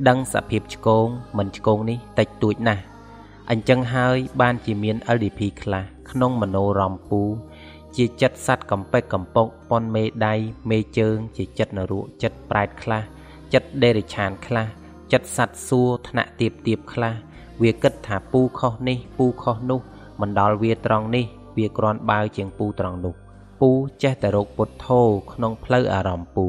[0.09, 1.07] ដឹងសភាពឆ្កង
[1.38, 2.83] មិនឆ្កងនេះតិចតួចណាស់
[3.51, 7.23] អញ្ចឹងហើយបានជាមាន LDP ខ្លះក្នុងមโนរំពូ
[7.97, 10.35] ជាចិត្តសัตว์កំពេចកំពកប៉ុនមេដៃ
[10.71, 13.03] មេជើង ជាចិត្តនរកចិត្តប្រែតខ្លះ
[13.53, 14.67] ចិត្តដេរិឆានខ្លះ
[15.12, 17.15] ចិត្តសัตว์សួរថ្នាក់ទៀបទៀបខ្លះ
[17.62, 19.81] វាគិតថាពូខុសនេះពូខុសនោះ
[20.21, 21.27] មិនដល់វាត្រង់នេះ
[21.59, 23.15] វាគ្រាន់បើជាងពូត្រង់នោះ
[23.60, 23.70] ពូ
[24.04, 25.02] ចេះតែរកពុទ្ធោ
[25.34, 26.48] ក្នុងផ្លូវអារម្មណ៍ពូ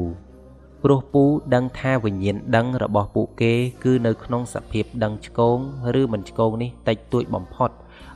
[0.83, 5.57] ព្រោះពូដឹងថាវិញ្ញាណដឹងរបស់ពួកគេគឺនៅក្នុងសភាពដឹងឆ្កង
[5.99, 7.69] ឬមិនឆ្កងនេះតិចតួចបំផុត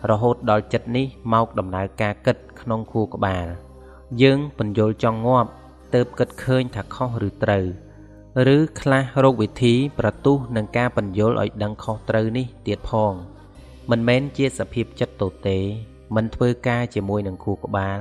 [0.10, 3.45] រហូតដល់ចិត្តនេះមកដំណើរការគិតក្នុងខួរក្បាល
[4.21, 5.49] យើងបញ្យល់ចង់ងាប់
[5.93, 7.65] ទៅគិតឃើញថាខុសឬត្រូវ
[8.56, 13.13] ឬខ្លះរោគវិធីប្រទុះនឹងការបញ្យល់ឲ្យដឹងខុសត្រូវនេះទៀតផង
[13.91, 15.58] មិនមែនជាសភាពចិត្តទទេ
[16.15, 17.97] មិនធ្វើការជាមួយនឹងគូក្បាល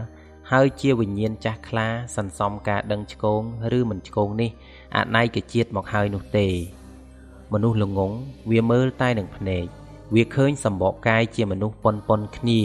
[0.56, 3.42] ហើយជាវិញ្ញាណចាស់ខ្លាសន្សំការដឹងឆ្កង
[3.78, 4.50] ឬមិនឆ្កងនេះ
[4.96, 6.46] អណៃកជាតិមកហើយនោះទេ
[7.52, 8.12] មនុស្សល្ងង
[8.50, 9.64] វាមើលតែនឹងភ្នែក
[10.14, 12.60] វាឃើញសម្បកកាយជាមនុស្សប៉ុនប៉ុនគ្នា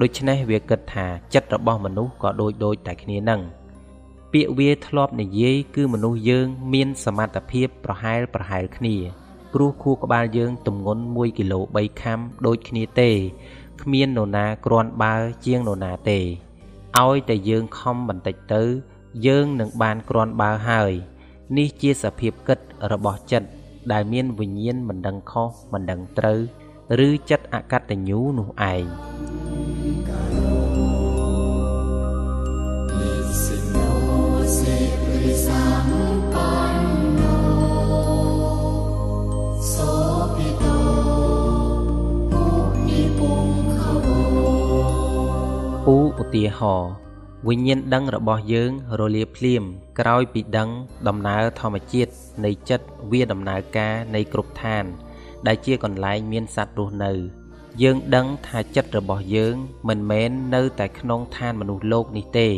[0.00, 3.40] ដូច្នេះវាគិតថាចិត្តរបស់មនុស្សក៏ដូចដូចតែគ្នានឹង
[4.32, 8.96] ពាក្យវាធ្លាប់និយាយគឺមនុស្សយើងមានសមត្ថភាពប្រហែលប្រហែលគ្នា
[9.52, 13.10] ព្រោះខួរក្បាលយើងទម្ងន់1គីឡូ3ខាំដូចគ្នាទេ
[13.82, 15.14] គ្មាននរណាគ្រាន់បើ
[15.44, 16.20] ជាងនរណាទេ
[16.98, 18.62] ឲ្យតែយើងខំបន្តិចទៅ
[19.26, 20.92] យើងនឹងបានគ្រាន់បើហើយ
[21.56, 22.58] នេះជាសភាពគិត
[22.92, 23.48] របស់ចិត្ត
[23.92, 26.40] ដែលមានវិញ្ញាណមិនដឹងខុសមិនដឹងត្រូវ
[27.06, 28.84] ឬចិត្តអកតញ្ញូនោះឯង
[35.46, 35.69] ពូ
[45.90, 46.92] ឧទាហរណ៍
[47.48, 49.62] វិញ្ញាណដឹងរបស់យើងរលាភ្លាម
[49.98, 50.68] ក្រោយពីដឹង
[51.08, 52.12] ដំណើរធម្មជាតិ
[52.44, 54.84] នៃចិត្តវាដំណើរការនៃគ្រប់ឋាន
[55.46, 57.12] ដែលជាកន្លែងមានសត្វរស់នៅ
[57.82, 59.54] យើងដឹងថាចិត្តរបស់យើង
[59.88, 62.48] មិនមែននៅតែក្នុងឋានមនុស្សលោកនេះទេ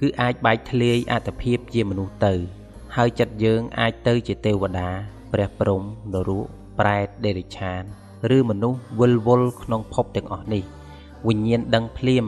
[0.00, 2.34] គឺអាចបែកធ្លាយអត្តភាពជាមនុស្សទៅ
[2.96, 4.90] ហើយចិត្តយើងអាចទៅជាទេវតា
[5.32, 6.46] ព្រះព្រហ្មនរក
[6.78, 7.82] ប្រែតដេរិឆាន
[8.36, 10.64] ឬមនុស្សវិលវល់ក្នុងភពទាំងអស់នេះ
[11.28, 12.26] វិញ្ញាណដឹងភ្លាម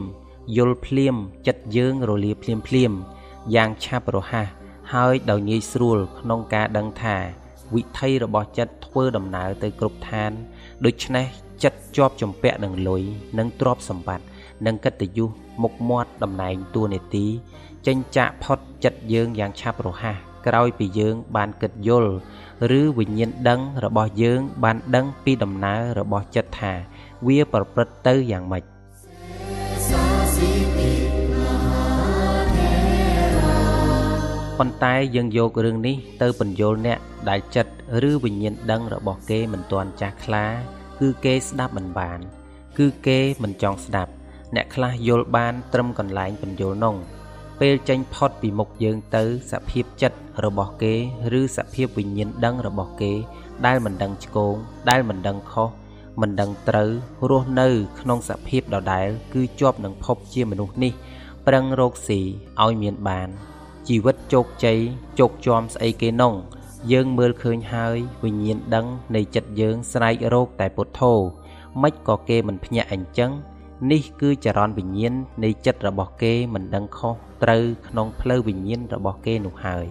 [0.57, 1.15] យល់ភ្លាម
[1.47, 2.91] ចិត្តយើងរលាភ្លាមភ្លាម
[3.55, 4.47] យ៉ាងឆាប់រហ័ស
[4.93, 7.17] ហើយដោយងាយស្រួលក្នុងការដឹងថា
[7.75, 10.31] វិថីរបស់ចិត្តធ្វើដំណើរទៅគ្រប់ឋាន
[10.85, 11.25] ដូច្នេះ
[11.63, 13.03] ចិត្តជាប់ជំពាក់នឹងលុយ
[13.37, 14.25] និងទ្រព្យសម្បត្តិ
[14.65, 15.29] និងកិត្តិយស
[15.63, 17.25] មុខមាត់តំណែងតួនាទី
[17.87, 22.11] ចេញចាក់ផុតចិត្តយើងយ៉ាងឆាប់រហ័សក្រោយពីយើងបានគិតយល់
[22.79, 26.73] ឬវិញ្ញាណដឹងរបស់យើងបានដឹងពីដំណើររបស់ចិត្តថា
[27.27, 28.63] វាប្រព្រឹត្តទៅយ៉ាងម៉េច
[34.59, 37.71] ប៉ុន្តែយើងយករឿងនេះទៅបញ្យល់អ្នកដែលចិត្ត
[38.09, 40.45] ឬវិញ្ញាណដឹងរបស់គេមិនទាន់ចាស់ខ្លា
[40.99, 42.19] គឺគេស្ដាប់មិនបាន
[42.77, 44.11] គឺគេមិនចង់ស្ដាប់
[44.55, 46.95] អ្នកខ្លះយល់បាន ត្រឹមកន្លែងបញ្យល់នង
[47.61, 50.93] ពេលចេញផុតពីមុខយើងទៅសភាពចិត្តរបស់គេ
[51.39, 53.13] ឬសភាពវិញ្ញាណដឹងរបស់គេ
[53.65, 54.55] ដែលមិនដឹងឆ្គង
[54.89, 55.69] ដែលមិនដឹងខុស
[56.21, 56.89] មិនដឹងត្រូវ
[57.29, 57.67] រស់នៅ
[57.99, 60.93] ក្នុងសភាពដដែល គឺជាប់នឹងភពជាមនុស្សនេះ
[61.47, 62.19] ប្រឹងរកស៊ី
[62.63, 63.29] ឲ្យមានបាន
[63.87, 64.79] ជីវិតជោគជ័យ
[65.19, 66.35] ជោគជាំស្អីគេនង
[66.91, 71.13] យើងមើលឃើញហើយវិញ្ញាណដឹងនៃចិត្តយើងស្រែករោគតែពុទ្ធោ
[71.83, 73.31] មិនក៏គេមិនភ្ញាក់អញ្ចឹង
[73.91, 79.87] នេះគឺចរន្តវិញ្ញាណនៃចិត្តរបស់គេមិនដឹងខុសត្រូវក្នុងផ្លូវវិញ្ញាណរបស់គេនោះហើយ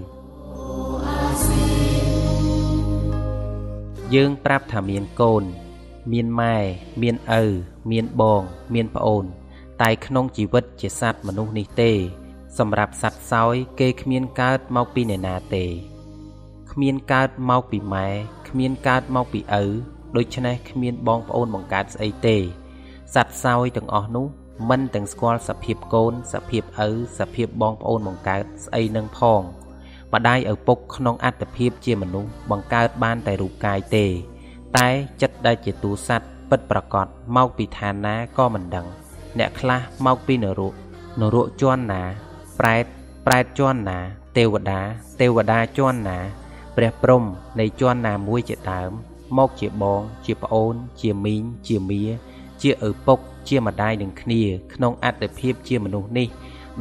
[4.15, 5.45] យើងប្រាប់ថាមានកូន
[6.13, 6.57] មានម៉ែ
[7.03, 7.43] មានឪ
[7.91, 8.43] មានបង
[8.75, 9.25] មានប្អូន
[9.83, 11.93] តែក្នុងជីវិតជាសត្វមនុស្សនេះទេ
[12.59, 15.65] សម្រាប់សត្វសោយគេគ្មានកើតមកពីអ្នកណាទេ
[16.73, 18.09] គ្មានកើតមកពីម៉ែ
[18.49, 19.65] គ្មានកើតមកពីឪ
[20.17, 22.37] ដូច្នេះគ្មានបងប្អូនបង្កើតស្អីទេ
[23.15, 24.27] សត្វសោយទាំងអស់នោះ
[24.71, 26.89] មិនទាំងស្គាល់សភាពកូនសភាពឪ
[27.19, 29.43] សភាពបងប្អូនបង្កើតស្អីនឹងផង
[30.13, 34.07] ម្ដាយឪពុកក្នុងអត្តភាពជាមនុស្សបង្កើតបានតែរូបកាយទេ
[34.79, 34.89] តែ
[35.23, 37.07] ចិត្តដែលជាទូសัตว์ពិតប្រកប
[37.37, 38.87] មកពីឋានណាក៏មិនដឹង
[39.39, 40.75] អ្នកខ្លះមកពីនរក
[41.21, 42.03] នរកជន់ណា
[42.59, 42.85] ប្រែត
[43.27, 43.99] ប្រែតជន់ណា
[44.37, 44.81] ទេវតា
[45.21, 46.19] ទេវតាជន់ណា
[46.77, 47.23] ព្រះព្រំ
[47.61, 48.91] នៃជន់ណាមួយជាដើម
[49.39, 52.03] មកជាបងជាប្អូន ជាមីងជាមា
[52.63, 54.43] ជាឪពុកជាម្ដាយនឹងគ្នា
[54.75, 56.29] ក្នុងអត្តភាពជាមនុស្សនេះ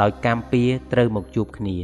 [0.01, 1.77] ដោយកម្មពៀត្រូវមកជួបគ្នា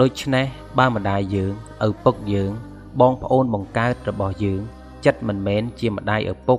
[0.00, 0.46] ដូច្នេះ
[0.78, 1.52] បើម្ដាយយើង
[1.86, 2.52] ឪពុកយើង
[3.00, 4.62] បងប្អូនបង្កើតរបស់យើង
[5.04, 6.58] ចិត្តមិនមែនជាម្ដាយឪពុក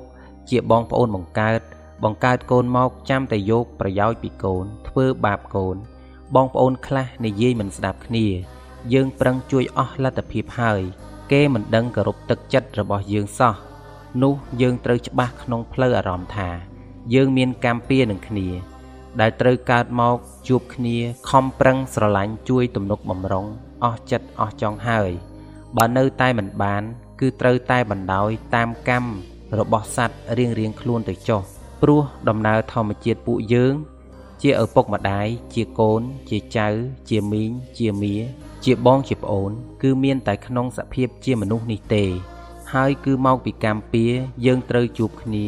[0.49, 1.61] ជាបងប្អូនបង្កើត
[2.03, 5.75] បង្កើតកូនមកចាំតែយកប្រយោជន៍ពីកូន ធ្វើបាបកូន
[6.35, 8.27] បងប្អូនខ្លះនិយាយមិនស្ដាប់គ្នា
[8.93, 10.81] យើងប្រឹងជួយអស់លទ្ធភាពហើយ
[11.31, 13.55] គេមិនដឹងគោរពទឹកចិត្តរបស់យើងសោះ
[14.23, 16.49] នោះយើងត្រូវច្បាស់ក្នុងផ្លូវអារម្មណ៍ថា
[17.13, 18.47] យើងមានកម្មពៀនឹងគ្នា
[19.19, 20.97] ដែលត្រូវកើតមកជួបគ្នា
[21.29, 23.45] ខំប្រឹងស្រឡាញ់ជួយទំនុកបំរុង
[23.83, 25.11] អស់ចិត្តអស់ចង់ហើយ
[25.77, 26.83] បើនៅតែមិនបាន
[27.19, 29.11] គឺត្រូវតែបណ្ដោយតាមកម្ម
[29.59, 31.41] របស់សត្វរៀងរៀងខ្លួនទៅចុះ
[31.81, 33.73] ព្រោះដំណើរធម្មជាតិពួកយើង
[34.41, 36.67] ជាឪពុកម្ដាយជាកូន ជាចៅ
[37.09, 38.15] ជាមីងជាមៀ
[38.65, 39.51] ជាបងជាប្អូន
[39.81, 42.05] គឺមានតែក្នុងសភាពជាមនុស្សនេះទេ
[42.73, 44.05] ហើយគឺមកពីកម្មពៀ
[44.45, 45.45] យើងត្រូវជួបគ្នា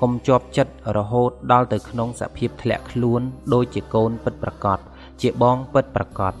[0.00, 3.20] កុំជាប់ចិត្តរហូតដល់ទៅក្នុងសភាពធ្លាក់ខ្លួន
[3.54, 4.78] ដូចជាកូនពិតប្រកប
[5.22, 6.34] ជាបងពិតប្រកប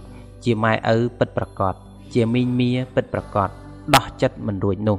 [0.44, 1.74] ជាម៉ែឪពិតប្រកប
[2.14, 3.50] ជាមីងមៀពិតប្រកប
[3.96, 4.98] ដោះចិត្តមិនរួចនោះ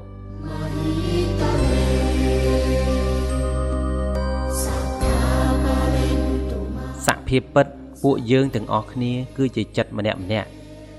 [7.06, 7.68] សភាពពិត
[8.04, 10.50] ពួកយើងទាំងអស់គ្នា គឺជាចិត្តម្នាក់ម្នាក់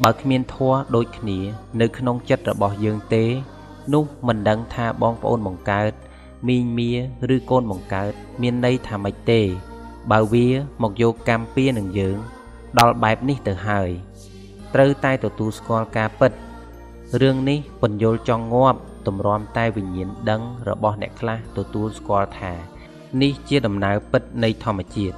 [0.04, 1.38] បើគ្មានធัวដូចគ្នា
[1.80, 3.24] នៅក្នុងចិត្តរបស់យើងទេ
[3.94, 5.92] នោះមិនដឹងថាបងប្អូនបង្កើត
[6.48, 6.90] មីងមៀ
[7.34, 9.40] ឬកូនបង្កើត មានន័យថាម៉េចទេ
[10.12, 10.48] បើវា
[10.82, 12.16] មកយកកម្មពៀនឹងយើង
[12.78, 13.90] ដល់បែបនេះទៅហើយ
[14.74, 16.32] ត្រូវតែទទួលស្គាល់ការពិត
[17.18, 22.52] រឿងនេះពន្យល់ចង់ងាប់ទម្រាំតែវិញ្ញាណដឹងរបស់អ្នកខ្លះទទួលស្គាល់ថា
[23.22, 25.16] នេះជាដំណើរពិតនៃធម្មជាតិ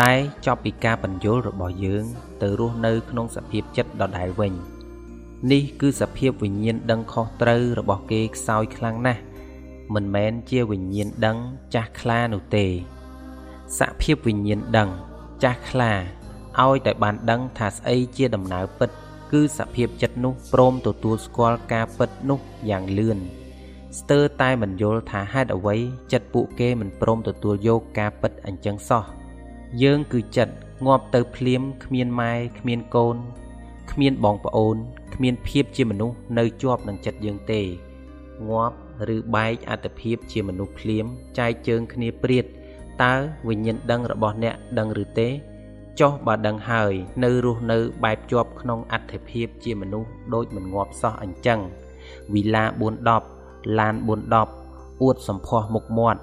[0.00, 0.12] តែ
[0.46, 2.04] ចប់ពីការបញ្យល់របស់យើង
[2.42, 4.52] ទៅរស់នៅក្នុងសភាពចិត្តដដែលវិញ
[5.52, 9.22] នេះគឺសភាពវិញ្ញាណដឹងខុសត្រូវរបស់គេខ្សោយខ្លាំងណាស់
[9.94, 11.36] មិនមែនជាវិញ្ញាណដឹង
[11.74, 12.66] ចាស់ខ្លានោះទេ
[13.78, 14.88] សភាពវិញ្ញាណដឹង
[15.42, 15.92] ចាស់ខ្លា
[16.62, 18.90] ឲ្យតែបានដឹងថាស្អីជាដំណើរពិត
[19.32, 22.40] គឺសភាពចិត្តនោះព្រមទទួលស្គាល់ការពិតនោះ
[22.70, 23.18] យ៉ាងលឿន
[23.98, 25.76] ស្ទើរតែមិនយល់ថាហេតុអ្វី
[26.12, 29.04] ចិត្តពួកគេមិនព្រមទទួលយកការពិតអញ្ចឹងសោះ
[29.82, 30.54] យើងគឺចិត្ត
[30.86, 33.16] ងាប់ទៅភ្លាមគ្មានម៉ែគ្មានកូន
[33.90, 34.76] គ្មានបងប្អូន
[35.14, 37.60] គ្មានភាពជាមនុស្សនៅជាប់នឹងចិត្តយើងទេ
[38.48, 38.76] ងាប់
[39.14, 41.04] ឬបែកអត្តភាពជាមនុស្សភ្លាម
[41.38, 42.44] ចែកជើងគ្នាព្រាត
[43.02, 43.14] តើ
[43.48, 45.28] វិញ្ញាណដឹងរបស់អ្នកដឹងឬទេ
[46.00, 46.92] ចុះបើដឹងហើយ
[47.24, 51.60] នៅរស់នៅបែបជាប់ក្នុងអត្តភាពជាមនុស្សដូចមិនងាប់សោះអញ្ចឹង
[52.34, 52.64] វិឡា
[53.20, 53.94] 410ឡាន
[54.48, 56.20] 410អួតសម្ផស្សមុខមាត់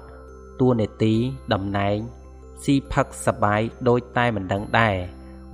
[0.60, 1.14] តួនាទី
[1.52, 1.96] តំណែង
[2.64, 4.96] ស៊ីផឹកសបាយដូចតែមិនដឹងដែរ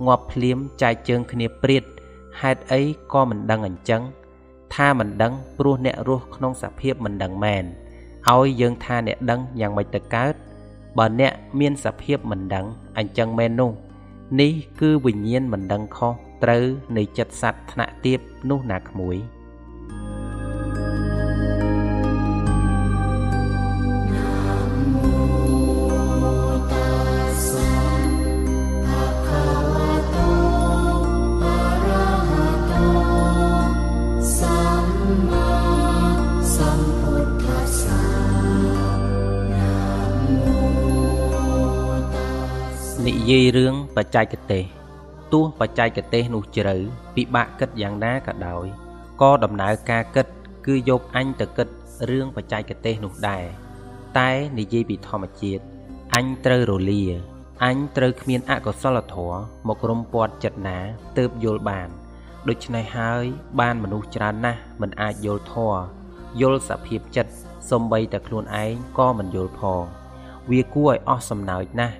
[0.05, 1.83] ងាប់ភ្លាមចែកជើងគ្នាព្រាត
[2.41, 2.81] ហេតុអី
[3.13, 4.01] ក៏មិនដឹងអញ្ចឹង
[4.75, 7.63] ថាមិនដឹងព្រោះអ្នករស់ក្នុងសភាពមិនដឹងមែន
[8.29, 10.33] ឲ្យយើងថាអ្នកដឹងយ៉ាងម៉េចទៅកើត
[10.97, 12.65] បើអ្នកមានសភាពមិនដឹង
[12.97, 13.71] អញ្ចឹងមែននោះ
[14.39, 16.65] នេះគឺវិញ្ញាណមិនដឹងខុសត្រូវ
[16.97, 19.17] នៃចិត្តសត្វថ្នាក់ទៀបនោះណាក្មួយ។
[43.29, 44.63] យាយរឿងបច្ចេកទេស
[45.33, 46.75] ទោះបច្ចេកទេសនោះជ្រៅ
[47.15, 48.65] ពិបាកគិតយ៉ាងណាក៏ដោយ
[49.21, 50.27] ក៏ដំណើរការគិត
[50.65, 51.67] គឺយកអញទៅគិត
[52.09, 53.43] រឿងបច្ចេកទេសនោះដែរ
[54.17, 55.63] តែនិយាយពីធម្មជាតិ
[56.15, 57.03] អញត្រូវរលា
[57.65, 60.77] អញត្រូវគ្មានអកុសលធម៌មករុំពាត់ចិត្តណា
[61.17, 61.89] ទើបយល់បាន
[62.49, 63.23] ដូច្នេះហើយ
[63.59, 65.79] បានមនុស្សច្រើនណាស់មិនអាចយល់ធម៌
[66.41, 67.33] យល់សភាពចិត្ត
[67.69, 69.83] សំបីតែខ្លួនឯងក៏មិនយល់ផង
[70.51, 71.95] វាគួរឲ្យអស់សំណើចណាស់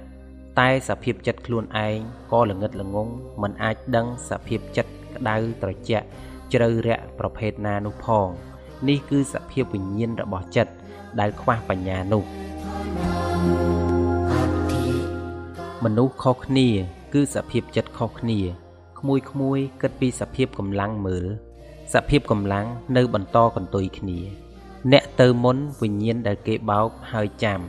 [0.59, 1.97] តែសភាពចិត្តខ្លួនឯង
[2.31, 3.09] ក៏ល្ងិតល្ងង
[3.41, 6.05] មិនអាចដឹងសភាពចិត្តក្តៅត្រជាក់
[6.53, 8.27] ជ្រៅរាក់ប្រភេទណានោះផង
[8.87, 10.73] នេះគឺសភាពវិញ្ញាណរបស់ចិត្ត
[11.19, 12.23] ដែលខ្វះបញ្ញានោះ
[15.83, 16.67] មនុស្សខុសគ្នា
[17.13, 18.39] គឺសភាពចិត្តខុសគ្នា
[18.99, 21.25] ក្មួយក្មួយគិតពីសភាពកម្លាំងមើល
[21.93, 22.65] សភាពកម្លាំង
[22.97, 24.19] នៅបន្តកន្ទុយគ្នា
[24.91, 27.59] អ្នកទៅមុនវិញ្ញាណដែលគេបោកហើយចាំ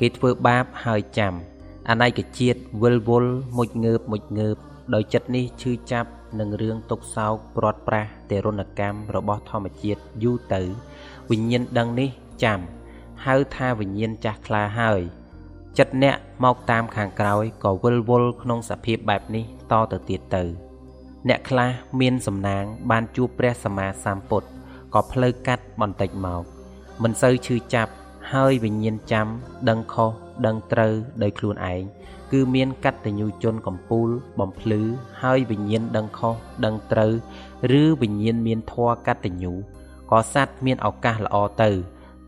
[0.00, 1.34] គេធ្វើបាបហើយចាំ
[1.90, 4.56] អណៃកជាតិវិលវល់មុជងើបមុជងើប
[4.94, 10.62] ដោយចិត្តនេះឈឺចាប់នឹងរឿងទុកសោកព្រាត់ប្រាសទរណកម្មរបស់ធម្មជាតិយូរទៅ
[11.30, 12.10] វិញ្ញាណដឹងនេះ
[12.44, 12.60] ចាំ
[13.26, 15.00] ហៅថាវិញ្ញាណចាស់ខ្លាហើយ
[15.78, 20.42] ចិត្តអ្នកមកតាមខាងក្រោយក៏វិលវល់ក្នុងសភាពបែបនេះតទៅទៀតទៅ
[21.28, 24.48] អ្នកខ្លះមានសំណាង បានជួបព្រះសម្មាសម្ពុទ្ធ
[24.94, 26.42] ក៏ផ្លូវកាត់បន្តិចមក
[27.02, 27.92] មិនសូវឈឺចាប់
[28.36, 29.26] ហើយវិញ្ញាណចាំ
[29.68, 30.10] ដឹងខុស
[30.46, 31.82] ដឹងត្រូវដោយខ្លួនឯង
[32.32, 34.08] គឺមានកតញ្ញូជនកំពូល
[34.40, 34.80] បំភ្លឺ
[35.22, 37.12] ហើយវិញ្ញាណដឹងខុសដឹងត្រូវ
[37.80, 39.52] ឬវិញ្ញាណមានធម៌កតញ្ញូ
[40.10, 41.70] ក៏សត្វមានឱកាសល្អទៅ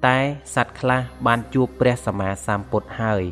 [0.06, 0.18] តែ
[0.54, 3.22] សត្វខ្លះបានជួបព្រះសម្មាសម្ពុទ្ធហើយ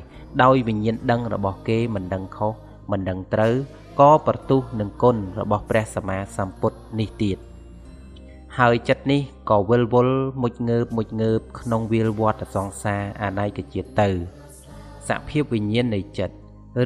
[0.42, 2.52] ដោយវិញ្ញាណដឹងរបស់គេមិនដឹងខុស
[2.90, 3.54] មិនដឹងត្រូវ
[4.00, 7.49] ក៏ប្រទុះនឹងគុណរបស់ព្រះសម្មាសម្ពុទ្ធនេះទៀត
[8.58, 14.08] ហើយចិត្តនេះក៏វិលវល់មុជងើបមុជងើបក្នុងវាលវត្តសង្សារអនាគជាតិទៅ
[15.08, 16.34] សភាពវិញ្ញាណនៃចិត្ត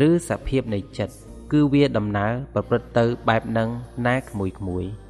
[0.09, 1.15] ឬសភាពនៃចិត្ត
[1.53, 3.69] គឺវាដំណើរប្រព្រឹត្តទៅបែបនឹង
[4.07, 4.85] ណាក្មួយក្មួយ។